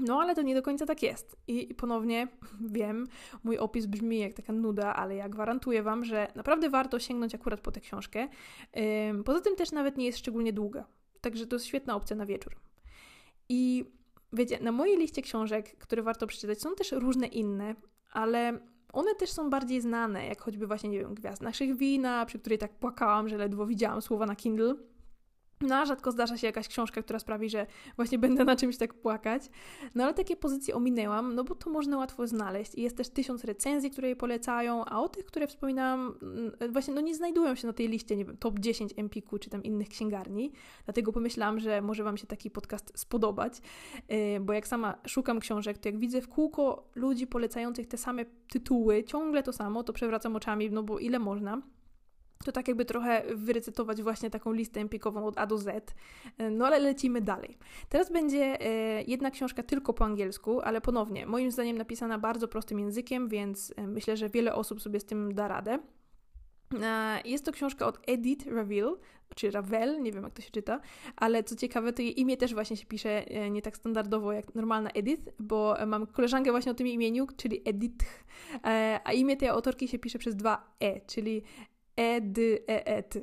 [0.01, 1.37] no, ale to nie do końca tak jest.
[1.47, 2.27] I, ponownie
[2.77, 3.07] wiem,
[3.43, 7.61] mój opis brzmi jak taka nuda, ale ja gwarantuję Wam, że naprawdę warto sięgnąć akurat
[7.61, 8.27] po tę książkę.
[9.25, 10.85] Poza tym też nawet nie jest szczególnie długa.
[11.21, 12.55] Także to jest świetna opcja na wieczór.
[13.49, 13.85] I
[14.33, 17.75] wiecie, na mojej liście książek, które warto przeczytać, są też różne inne,
[18.11, 18.59] ale
[18.93, 22.57] one też są bardziej znane, jak choćby właśnie, nie wiem, Gwiazd naszych wina, przy której
[22.57, 24.75] tak płakałam, że ledwo widziałam słowa na Kindle.
[25.61, 28.93] No a rzadko zdarza się jakaś książka, która sprawi, że właśnie będę na czymś tak
[28.93, 29.43] płakać.
[29.95, 32.75] No ale takie pozycje ominęłam, no bo to można łatwo znaleźć.
[32.75, 36.93] I jest też tysiąc recenzji, które je polecają, a o tych, które wspominałam, mm, właśnie
[36.93, 39.89] no nie znajdują się na tej liście, nie wiem, top 10 Empiku czy tam innych
[39.89, 40.51] księgarni.
[40.85, 43.61] Dlatego pomyślałam, że może Wam się taki podcast spodobać,
[44.11, 48.25] y, bo jak sama szukam książek, to jak widzę w kółko ludzi polecających te same
[48.47, 51.61] tytuły, ciągle to samo, to przewracam oczami, no bo ile można
[52.45, 55.95] to tak jakby trochę wyrecytować właśnie taką listę empikową od A do Z.
[56.51, 57.57] No ale lecimy dalej.
[57.89, 62.79] Teraz będzie e, jedna książka tylko po angielsku, ale ponownie, moim zdaniem napisana bardzo prostym
[62.79, 65.79] językiem, więc e, myślę, że wiele osób sobie z tym da radę.
[66.81, 68.97] E, jest to książka od Edith Ravel,
[69.35, 70.79] czy Ravel, nie wiem jak to się czyta,
[71.15, 74.89] ale co ciekawe, to jej imię też właśnie się pisze nie tak standardowo jak normalna
[74.89, 78.05] Edith, bo mam koleżankę właśnie o tym imieniu, czyli Edith,
[79.03, 81.43] a imię tej autorki się pisze przez dwa E, czyli
[81.99, 83.17] Edy, et.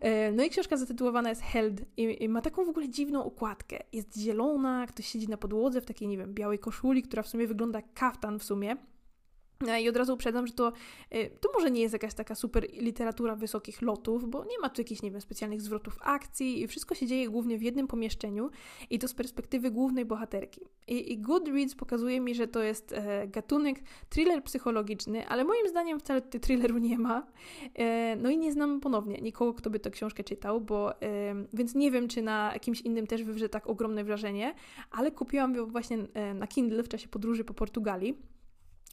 [0.00, 3.78] E, no i książka zatytułowana jest Held i, ma taką w ogóle dziwną układkę.
[3.92, 7.46] Jest zielona, ktoś siedzi na podłodze w takiej, nie wiem, białej koszuli, która w sumie
[7.46, 8.76] wygląda kaftan w sumie.
[9.66, 10.72] E, I od razu uprzedzam, że to,
[11.10, 14.80] e, to może nie jest jakaś taka super literatura wysokich lotów, bo nie ma tu
[14.80, 18.50] jakichś, nie wiem, specjalnych zwrotów akcji i wszystko się dzieje głównie w jednym pomieszczeniu
[18.90, 20.60] i to z perspektywy głównej bohaterki.
[20.88, 26.00] I, i Goodreads pokazuje mi, że to jest e, gatunek thriller psychologiczny, ale moim zdaniem
[26.00, 27.26] wcale tej thrilleru nie ma.
[27.74, 31.74] E, no i nie znam ponownie nikogo, kto by tę książkę czytał, bo e, więc
[31.74, 34.54] nie wiem, czy na jakimś innym też wywrze tak ogromne wrażenie,
[34.90, 38.37] ale kupiłam ją właśnie e, na Kindle w czasie podróży po Portugalii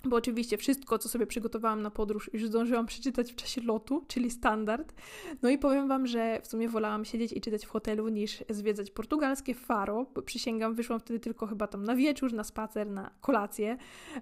[0.07, 4.31] bo oczywiście wszystko, co sobie przygotowałam na podróż, już zdążyłam przeczytać w czasie lotu, czyli
[4.31, 4.93] standard.
[5.41, 8.91] No i powiem Wam, że w sumie wolałam siedzieć i czytać w hotelu niż zwiedzać
[8.91, 13.77] portugalskie Faro, przysięgam, wyszłam wtedy tylko chyba tam na wieczór, na spacer, na kolację,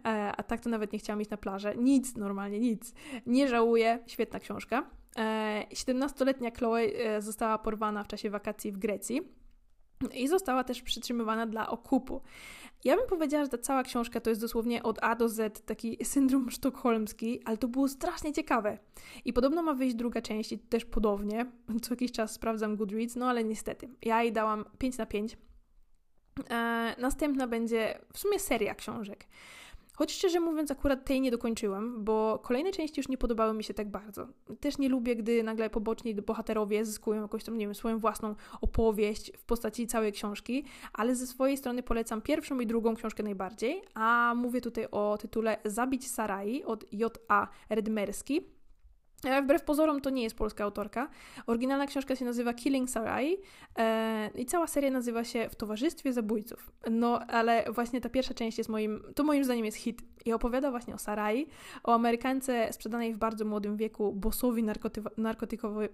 [0.05, 1.75] e, a tak to nawet nie chciałam iść na plażę.
[1.75, 2.93] Nic, normalnie nic.
[3.25, 4.89] Nie żałuję, świetna książka.
[5.73, 9.42] 17-letnia e, Chloe e, została porwana w czasie wakacji w Grecji
[10.11, 12.21] i została też przytrzymywana dla okupu.
[12.83, 16.05] Ja bym powiedziała, że ta cała książka to jest dosłownie od A do Z taki
[16.05, 18.77] syndrom sztokholmski, ale to było strasznie ciekawe.
[19.25, 21.45] I podobno ma wyjść druga część i też podobnie.
[21.81, 23.89] Co jakiś czas sprawdzam Goodreads, no ale niestety.
[24.01, 25.37] Ja jej dałam 5 na 5.
[26.49, 29.27] Eee, następna będzie w sumie seria książek.
[29.95, 33.73] Choć szczerze mówiąc, akurat tej nie dokończyłam, bo kolejne części już nie podobały mi się
[33.73, 34.27] tak bardzo.
[34.59, 39.31] Też nie lubię, gdy nagle poboczni bohaterowie zyskują jakąś tam, nie wiem, swoją własną opowieść
[39.37, 44.33] w postaci całej książki, ale ze swojej strony polecam pierwszą i drugą książkę najbardziej, a
[44.37, 47.47] mówię tutaj o tytule Zabić Sarai od J.A.
[47.69, 48.41] Redmerski.
[49.25, 51.09] E, wbrew pozorom to nie jest polska autorka.
[51.47, 53.37] Oryginalna książka się nazywa Killing Sarai
[53.77, 56.71] e, i cała seria nazywa się W towarzystwie zabójców.
[56.91, 60.71] No, ale właśnie ta pierwsza część jest moim, to moim zdaniem jest hit i opowiada
[60.71, 61.47] właśnie o Sarai,
[61.83, 65.89] o Amerykance sprzedanej w bardzo młodym wieku bossowi narkoty-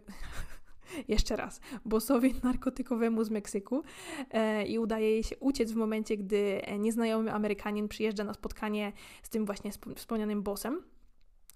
[1.07, 3.83] jeszcze raz, bossowi narkotykowemu z Meksyku
[4.31, 9.29] e, i udaje jej się uciec w momencie, gdy nieznajomy Amerykanin przyjeżdża na spotkanie z
[9.29, 10.81] tym właśnie wspomnianym bossem.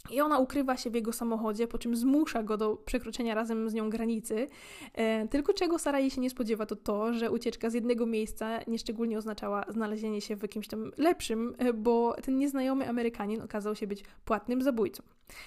[0.10, 3.74] I ona ukrywa się w jego samochodzie, po czym zmusza go do przekroczenia razem z
[3.74, 4.48] nią granicy.
[4.94, 9.18] E, tylko czego Sarai się nie spodziewa, to to, że ucieczka z jednego miejsca nieszczególnie
[9.18, 14.04] oznaczała znalezienie się w jakimś tam lepszym, e, bo ten nieznajomy Amerykanin okazał się być
[14.26, 15.04] płatnym zabójcą.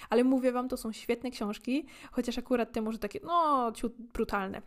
[0.09, 4.61] Ale mówię wam, to są świetne książki, chociaż akurat te może takie, no, ciut brutalne.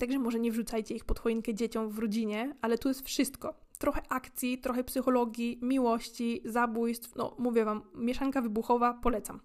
[0.00, 4.00] Także może nie wrzucajcie ich pod choinkę dzieciom w rodzinie, ale tu jest wszystko trochę
[4.08, 7.16] akcji, trochę psychologii, miłości, zabójstw.
[7.16, 9.40] No, mówię Wam, mieszanka wybuchowa, polecam.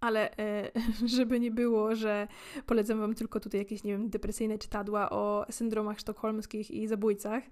[0.00, 0.70] Ale e,
[1.16, 2.28] żeby nie było, że
[2.66, 7.44] polecam Wam tylko tutaj jakieś, nie wiem, depresyjne czytadła o syndromach sztokholmskich i zabójcach.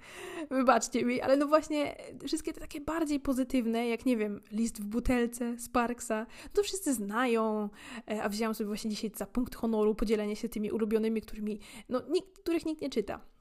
[0.50, 4.84] Wybaczcie mi, ale no właśnie wszystkie te takie bardziej pozytywne, jak nie wiem, list w
[4.84, 7.68] butelce, Sparksa, to wszyscy znają,
[8.10, 12.02] e, a wzięłam sobie właśnie dzisiaj za punkt honoru podzielenie się tymi ulubionymi, którymi, no,
[12.10, 13.35] nikt, których nikt nie czyta.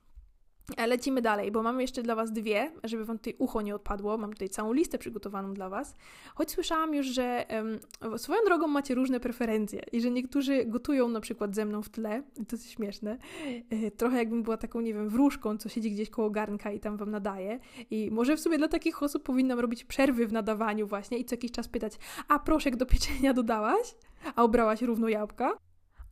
[0.87, 4.17] Lecimy dalej, bo mamy jeszcze dla Was dwie, żeby Wam tutaj ucho nie odpadło.
[4.17, 5.95] Mam tutaj całą listę przygotowaną dla Was.
[6.35, 7.45] Choć słyszałam już, że
[8.01, 11.89] um, swoją drogą macie różne preferencje i że niektórzy gotują na przykład ze mną w
[11.89, 12.23] tle.
[12.35, 13.17] To jest śmieszne.
[13.69, 16.97] E, trochę jakbym była taką, nie wiem, wróżką, co siedzi gdzieś koło garnka i tam
[16.97, 17.59] Wam nadaje.
[17.91, 21.35] I może w sumie dla takich osób powinnam robić przerwy w nadawaniu właśnie i co
[21.35, 21.93] jakiś czas pytać,
[22.27, 23.95] a proszek do pieczenia dodałaś?
[24.35, 25.57] A obrałaś równo jabłka?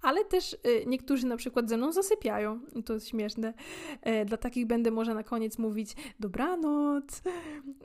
[0.03, 2.59] Ale też y, niektórzy na przykład ze mną zasypiają.
[2.85, 3.53] To jest śmieszne.
[4.01, 7.21] E, dla takich będę może na koniec mówić dobranoc.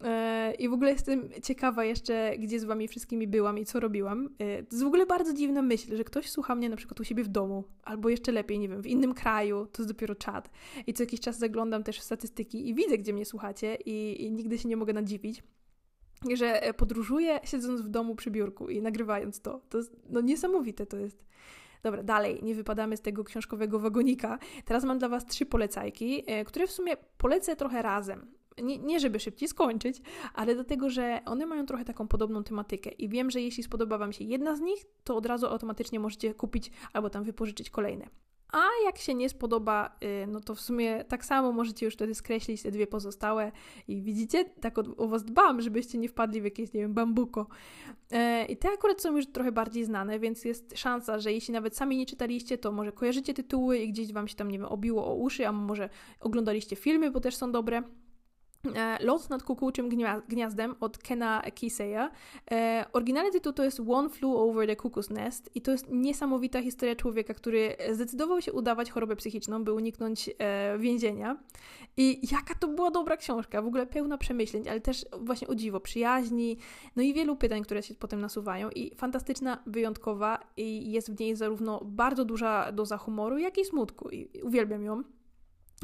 [0.02, 4.26] E, I w ogóle jestem ciekawa jeszcze, gdzie z wami wszystkimi byłam i co robiłam.
[4.26, 7.04] E, to jest w ogóle bardzo dziwna myśl, że ktoś słucha mnie na przykład u
[7.04, 10.50] siebie w domu, albo jeszcze lepiej, nie wiem, w innym kraju, to jest dopiero czat.
[10.86, 14.32] I co jakiś czas zaglądam też w statystyki i widzę, gdzie mnie słuchacie i, i
[14.32, 15.42] nigdy się nie mogę nadziwić.
[16.34, 19.60] że podróżuje siedząc w domu przy biurku i nagrywając to.
[19.68, 21.28] To jest, no niesamowite to jest.
[21.82, 24.38] Dobra, dalej, nie wypadamy z tego książkowego wagonika.
[24.64, 28.26] Teraz mam dla Was trzy polecajki, e, które w sumie polecę trochę razem.
[28.62, 30.00] Nie, nie, żeby szybciej skończyć,
[30.34, 34.12] ale dlatego, że one mają trochę taką podobną tematykę i wiem, że jeśli spodoba Wam
[34.12, 38.08] się jedna z nich, to od razu automatycznie możecie kupić albo tam wypożyczyć kolejne.
[38.52, 42.14] A jak się nie spodoba, y, no to w sumie tak samo możecie już wtedy
[42.14, 43.52] skreślić te dwie pozostałe
[43.88, 47.46] i widzicie, tak o, o was dbam, żebyście nie wpadli w jakieś, nie wiem, bambuko.
[48.10, 51.76] E, I te akurat są już trochę bardziej znane, więc jest szansa, że jeśli nawet
[51.76, 55.06] sami nie czytaliście, to może kojarzycie tytuły i gdzieś wam się tam, nie wiem, obiło
[55.06, 55.88] o uszy, a może
[56.20, 57.82] oglądaliście filmy, bo też są dobre.
[58.66, 59.88] E, Lot nad kukułczym
[60.28, 62.10] gniazdem od Kena Kiseya.
[62.50, 66.62] E, oryginalny tytuł to jest One Flew Over the Cuckoo's Nest i to jest niesamowita
[66.62, 71.36] historia człowieka, który zdecydował się udawać chorobę psychiczną, by uniknąć e, więzienia.
[71.96, 75.80] I jaka to była dobra książka, w ogóle pełna przemyśleń, ale też właśnie o dziwo,
[75.80, 76.56] przyjaźni,
[76.96, 81.36] no i wielu pytań, które się potem nasuwają i fantastyczna, wyjątkowa i jest w niej
[81.36, 85.02] zarówno bardzo duża doza humoru, jak i smutku i uwielbiam ją.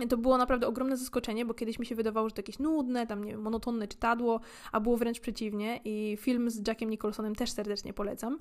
[0.09, 3.24] To było naprawdę ogromne zaskoczenie, bo kiedyś mi się wydawało, że to jakieś nudne, tam
[3.24, 4.40] nie wiem, monotonne czytadło,
[4.72, 5.80] a było wręcz przeciwnie.
[5.85, 8.38] I film z Jackiem Nicholsonem też serdecznie polecam.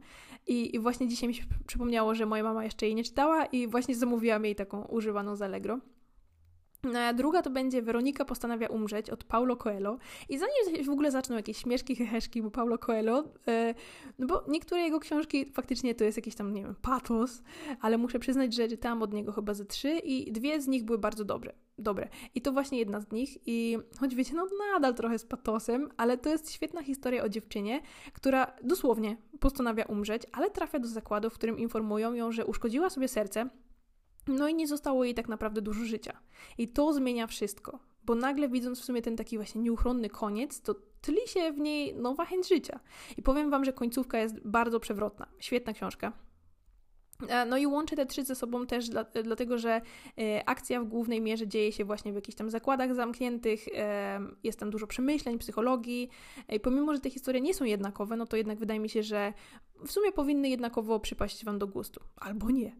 [0.48, 3.68] I, I, właśnie dzisiaj mi się przypomniało, że moja mama jeszcze jej nie czytała i
[3.68, 5.80] właśnie zamówiłam jej taką używaną z Allegro.
[6.84, 9.98] No, druga to będzie Weronika postanawia umrzeć od Paulo Coelho.
[10.30, 13.76] I zanim w ogóle zaczną jakieś śmieszki, heheszki, bo Paulo Coelho, e,
[14.19, 17.43] no bo niektóre jego książki faktycznie to jest jakiś tam, nie wiem, patos,
[17.82, 20.98] ale muszę przyznać, że czytałam od niego chyba ze trzy i dwie z nich były
[20.98, 21.54] bardzo dobre.
[21.78, 22.10] Dobre.
[22.36, 23.38] I to właśnie jedna z nich.
[23.46, 27.82] I choć wiecie, no nadal trochę z patosem, ale to jest świetna historia o dziewczynie,
[28.13, 33.08] która dosłownie postanawia umrzeć, ale trafia do zakładu, w którym informują ją, że uszkodziła sobie
[33.08, 33.50] serce
[34.28, 36.20] no i nie zostało jej tak naprawdę dużo życia.
[36.58, 40.76] I to zmienia wszystko, bo nagle widząc w sumie ten taki właśnie nieuchronny koniec, to
[41.02, 42.80] tli się w niej nowa chęć życia.
[43.18, 45.28] I powiem Wam, że końcówka jest bardzo przewrotna.
[45.40, 46.14] Świetna książka.
[47.28, 49.82] E, no i łączę te trzy ze sobą też dla, dlatego, że
[50.18, 54.60] e, akcja w głównej mierze dzieje się właśnie w jakichś tam zakładach zamkniętych, e, jest
[54.60, 56.10] tam dużo przemyśleń, psychologii
[56.50, 59.34] i pomimo, że te historie nie są jednakowe, no to jednak wydaje mi się, że
[59.88, 62.02] w sumie powinny jednakowo przypaść Wam do gustu.
[62.15, 62.76] Albo nie.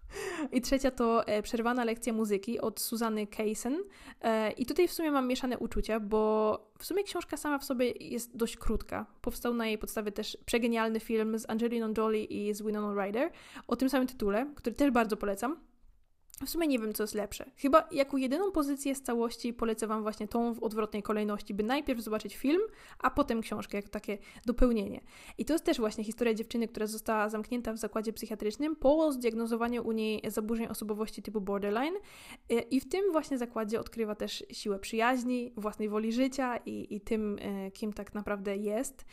[0.52, 3.78] I trzecia to e, przerwana lekcja muzyki od Suzanny Kaysen.
[4.20, 7.90] E, I tutaj w sumie mam mieszane uczucia, bo w sumie książka sama w sobie
[7.90, 9.06] jest dość krótka.
[9.20, 13.30] Powstał na jej podstawie też przegenialny film z Angeliną Jolie i z Winona Ryder
[13.66, 15.56] o tym samym tytule, który też bardzo polecam.
[16.46, 17.50] W sumie nie wiem, co jest lepsze.
[17.56, 22.00] Chyba jako jedyną pozycję z całości polecę Wam właśnie tą w odwrotnej kolejności, by najpierw
[22.00, 22.60] zobaczyć film,
[22.98, 25.00] a potem książkę, jak takie dopełnienie.
[25.38, 29.86] I to jest też właśnie historia dziewczyny, która została zamknięta w zakładzie psychiatrycznym po zdiagnozowaniu
[29.86, 31.94] u niej zaburzeń osobowości typu borderline.
[32.50, 37.00] E, I w tym właśnie zakładzie odkrywa też siłę przyjaźni, własnej woli życia i, i
[37.00, 39.04] tym, e, kim tak naprawdę jest.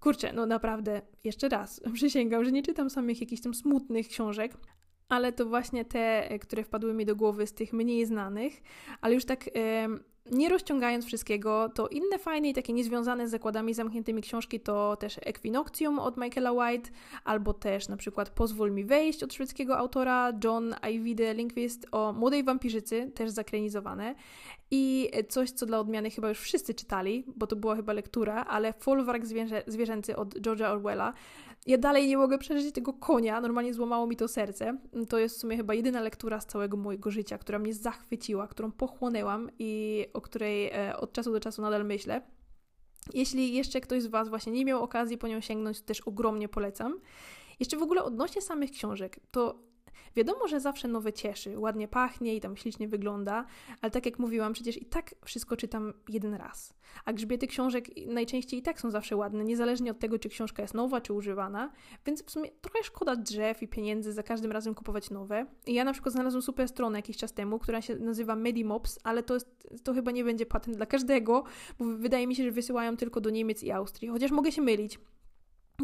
[0.00, 4.56] Kurczę, no naprawdę, jeszcze raz, przysięgam, że nie czytam samych jakichś tam smutnych książek,
[5.08, 8.62] ale to właśnie te, e, które wpadły mi do głowy z tych mniej znanych,
[9.00, 9.50] ale już tak
[10.30, 15.20] nie rozciągając wszystkiego, to inne fajne i takie niezwiązane z zakładami zamkniętymi książki to też
[15.22, 16.90] Equinoctium od Michaela White,
[17.24, 22.44] albo też na przykład Pozwól mi wejść od szwedzkiego autora John Ajvide Lindqvist o młodej
[22.44, 24.14] wampirzycy, też zakrenizowane.
[24.76, 28.72] I coś, co dla odmiany chyba już wszyscy czytali, bo to była chyba lektura, ale
[28.72, 31.12] Folwark zwierzę, zwierzęcy od George'a Orwella.
[31.66, 34.78] Ja dalej nie mogę przeżyć tego konia, normalnie złamało mi to serce.
[35.08, 38.72] To jest w sumie chyba jedyna lektura z całego mojego życia, która mnie zachwyciła, którą
[38.72, 42.22] pochłonęłam i o której e, od czasu do czasu nadal myślę.
[43.14, 46.48] Jeśli jeszcze ktoś z Was właśnie nie miał okazji po nią sięgnąć, to też ogromnie
[46.48, 47.00] polecam.
[47.60, 49.58] Jeszcze w ogóle odnośnie samych książek, to
[50.16, 53.44] Wiadomo, że zawsze nowe cieszy, ładnie pachnie i tam ślicznie wygląda,
[53.80, 56.74] ale tak jak mówiłam, przecież i tak wszystko czytam jeden raz.
[57.04, 60.74] A grzbiety książek najczęściej i tak są zawsze ładne, niezależnie od tego, czy książka jest
[60.74, 61.70] nowa, czy używana,
[62.06, 65.46] więc w sumie trochę szkoda drzew i pieniędzy za każdym razem kupować nowe.
[65.66, 69.22] I ja na przykład znalazłam super stronę jakiś czas temu, która się nazywa Medimops, ale
[69.22, 71.44] to, jest, to chyba nie będzie patent dla każdego,
[71.78, 74.98] bo wydaje mi się, że wysyłają tylko do Niemiec i Austrii, chociaż mogę się mylić.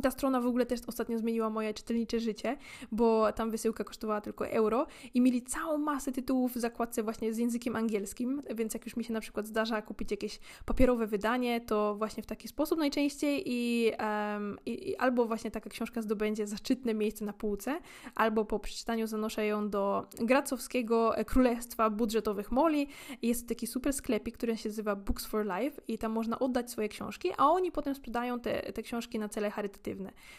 [0.03, 2.57] Ta strona w ogóle też ostatnio zmieniła moje czytelnicze życie,
[2.93, 7.39] bo tam wysyłka kosztowała tylko euro i mieli całą masę tytułów w zakładce właśnie z
[7.39, 11.95] językiem angielskim, więc jak już mi się na przykład zdarza kupić jakieś papierowe wydanie, to
[11.95, 16.95] właśnie w taki sposób najczęściej i, um, i, i albo właśnie taka książka zdobędzie zaszczytne
[16.95, 17.81] miejsce na półce,
[18.15, 22.89] albo po przeczytaniu zanoszę ją do Gracowskiego Królestwa Budżetowych Moli.
[23.23, 26.89] Jest taki super sklepik, który się nazywa Books for Life i tam można oddać swoje
[26.89, 29.80] książki, a oni potem sprzedają te, te książki na cele charytatywne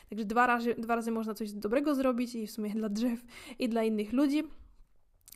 [0.10, 3.20] Także dwa razy, dwa razy można coś dobrego zrobić i w sumie dla drzew
[3.60, 4.44] i dla innych ludzi.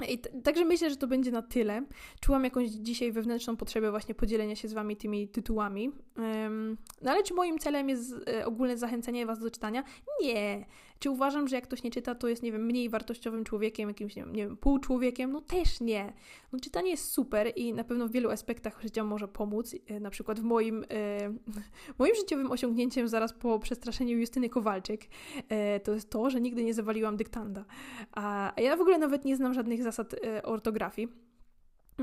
[0.09, 1.85] I także myślę, że to będzie na tyle.
[2.19, 5.91] Czułam jakąś dzisiaj wewnętrzną potrzebę właśnie podzielenia się z Wami tymi tytułami.
[6.17, 9.83] Um, no ale czy moim celem jest e, ogólne zachęcenie Was do czytania?
[10.21, 10.65] Nie.
[10.99, 14.15] Czy uważam, że jak ktoś nie czyta, to jest, nie wiem, mniej wartościowym człowiekiem, jakimś,
[14.15, 15.31] nie wiem, nie wiem półczłowiekiem?
[15.31, 16.13] No też nie.
[16.51, 19.75] No, czytanie jest super i na pewno w wielu aspektach życia może pomóc.
[19.87, 21.33] E, na przykład w moim, e,
[21.99, 25.07] moim życiowym osiągnięciem zaraz po przestraszeniu Justyny Kowalczyk
[25.49, 27.65] e, to jest to, że nigdy nie zawaliłam dyktanda.
[28.11, 31.07] A, a ja w ogóle nawet nie znam żadnych zasad e, ortografii.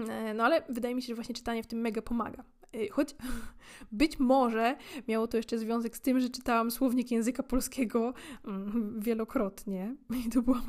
[0.09, 2.45] E, no ale wydaje mi się, że właśnie czytanie w tym mega pomaga.
[2.75, 3.15] E, choć
[3.93, 4.77] być może
[5.09, 8.15] miało to jeszcze związek z tym, że czytałam słownik języka polskiego
[8.45, 9.97] mm, wielokrotnie
[10.27, 10.63] i to była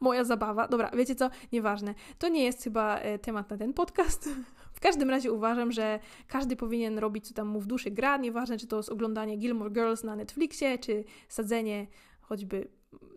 [0.00, 0.68] moja zabawa.
[0.68, 1.30] Dobra, wiecie co?
[1.52, 1.94] Nieważne.
[2.18, 4.28] To nie jest chyba temat na ten podcast.
[4.72, 8.16] W każdym razie uważam, że każdy powinien robić, co tam mu w duszy gra.
[8.16, 11.86] Nieważne, czy to jest oglądanie Gilmore Girls na Netflixie, czy sadzenie
[12.20, 12.68] choćby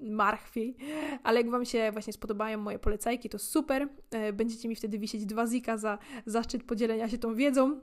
[0.01, 0.75] marchwi,
[1.23, 3.87] ale jak Wam się właśnie spodobają moje polecajki, to super.
[4.11, 7.81] E, będziecie mi wtedy wisieć dwa zika za zaszczyt podzielenia się tą wiedzą.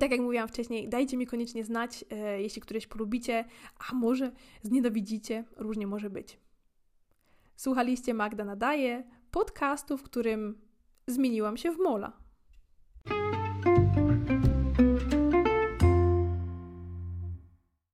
[0.00, 3.44] Tak jak mówiłam wcześniej, dajcie mi koniecznie znać, e, jeśli któreś polubicie,
[3.90, 4.32] a może
[4.62, 6.38] znienawidzicie, różnie może być.
[7.56, 10.58] Słuchaliście Magda Nadaje, podcastu, w którym
[11.06, 12.23] zmieniłam się w mola.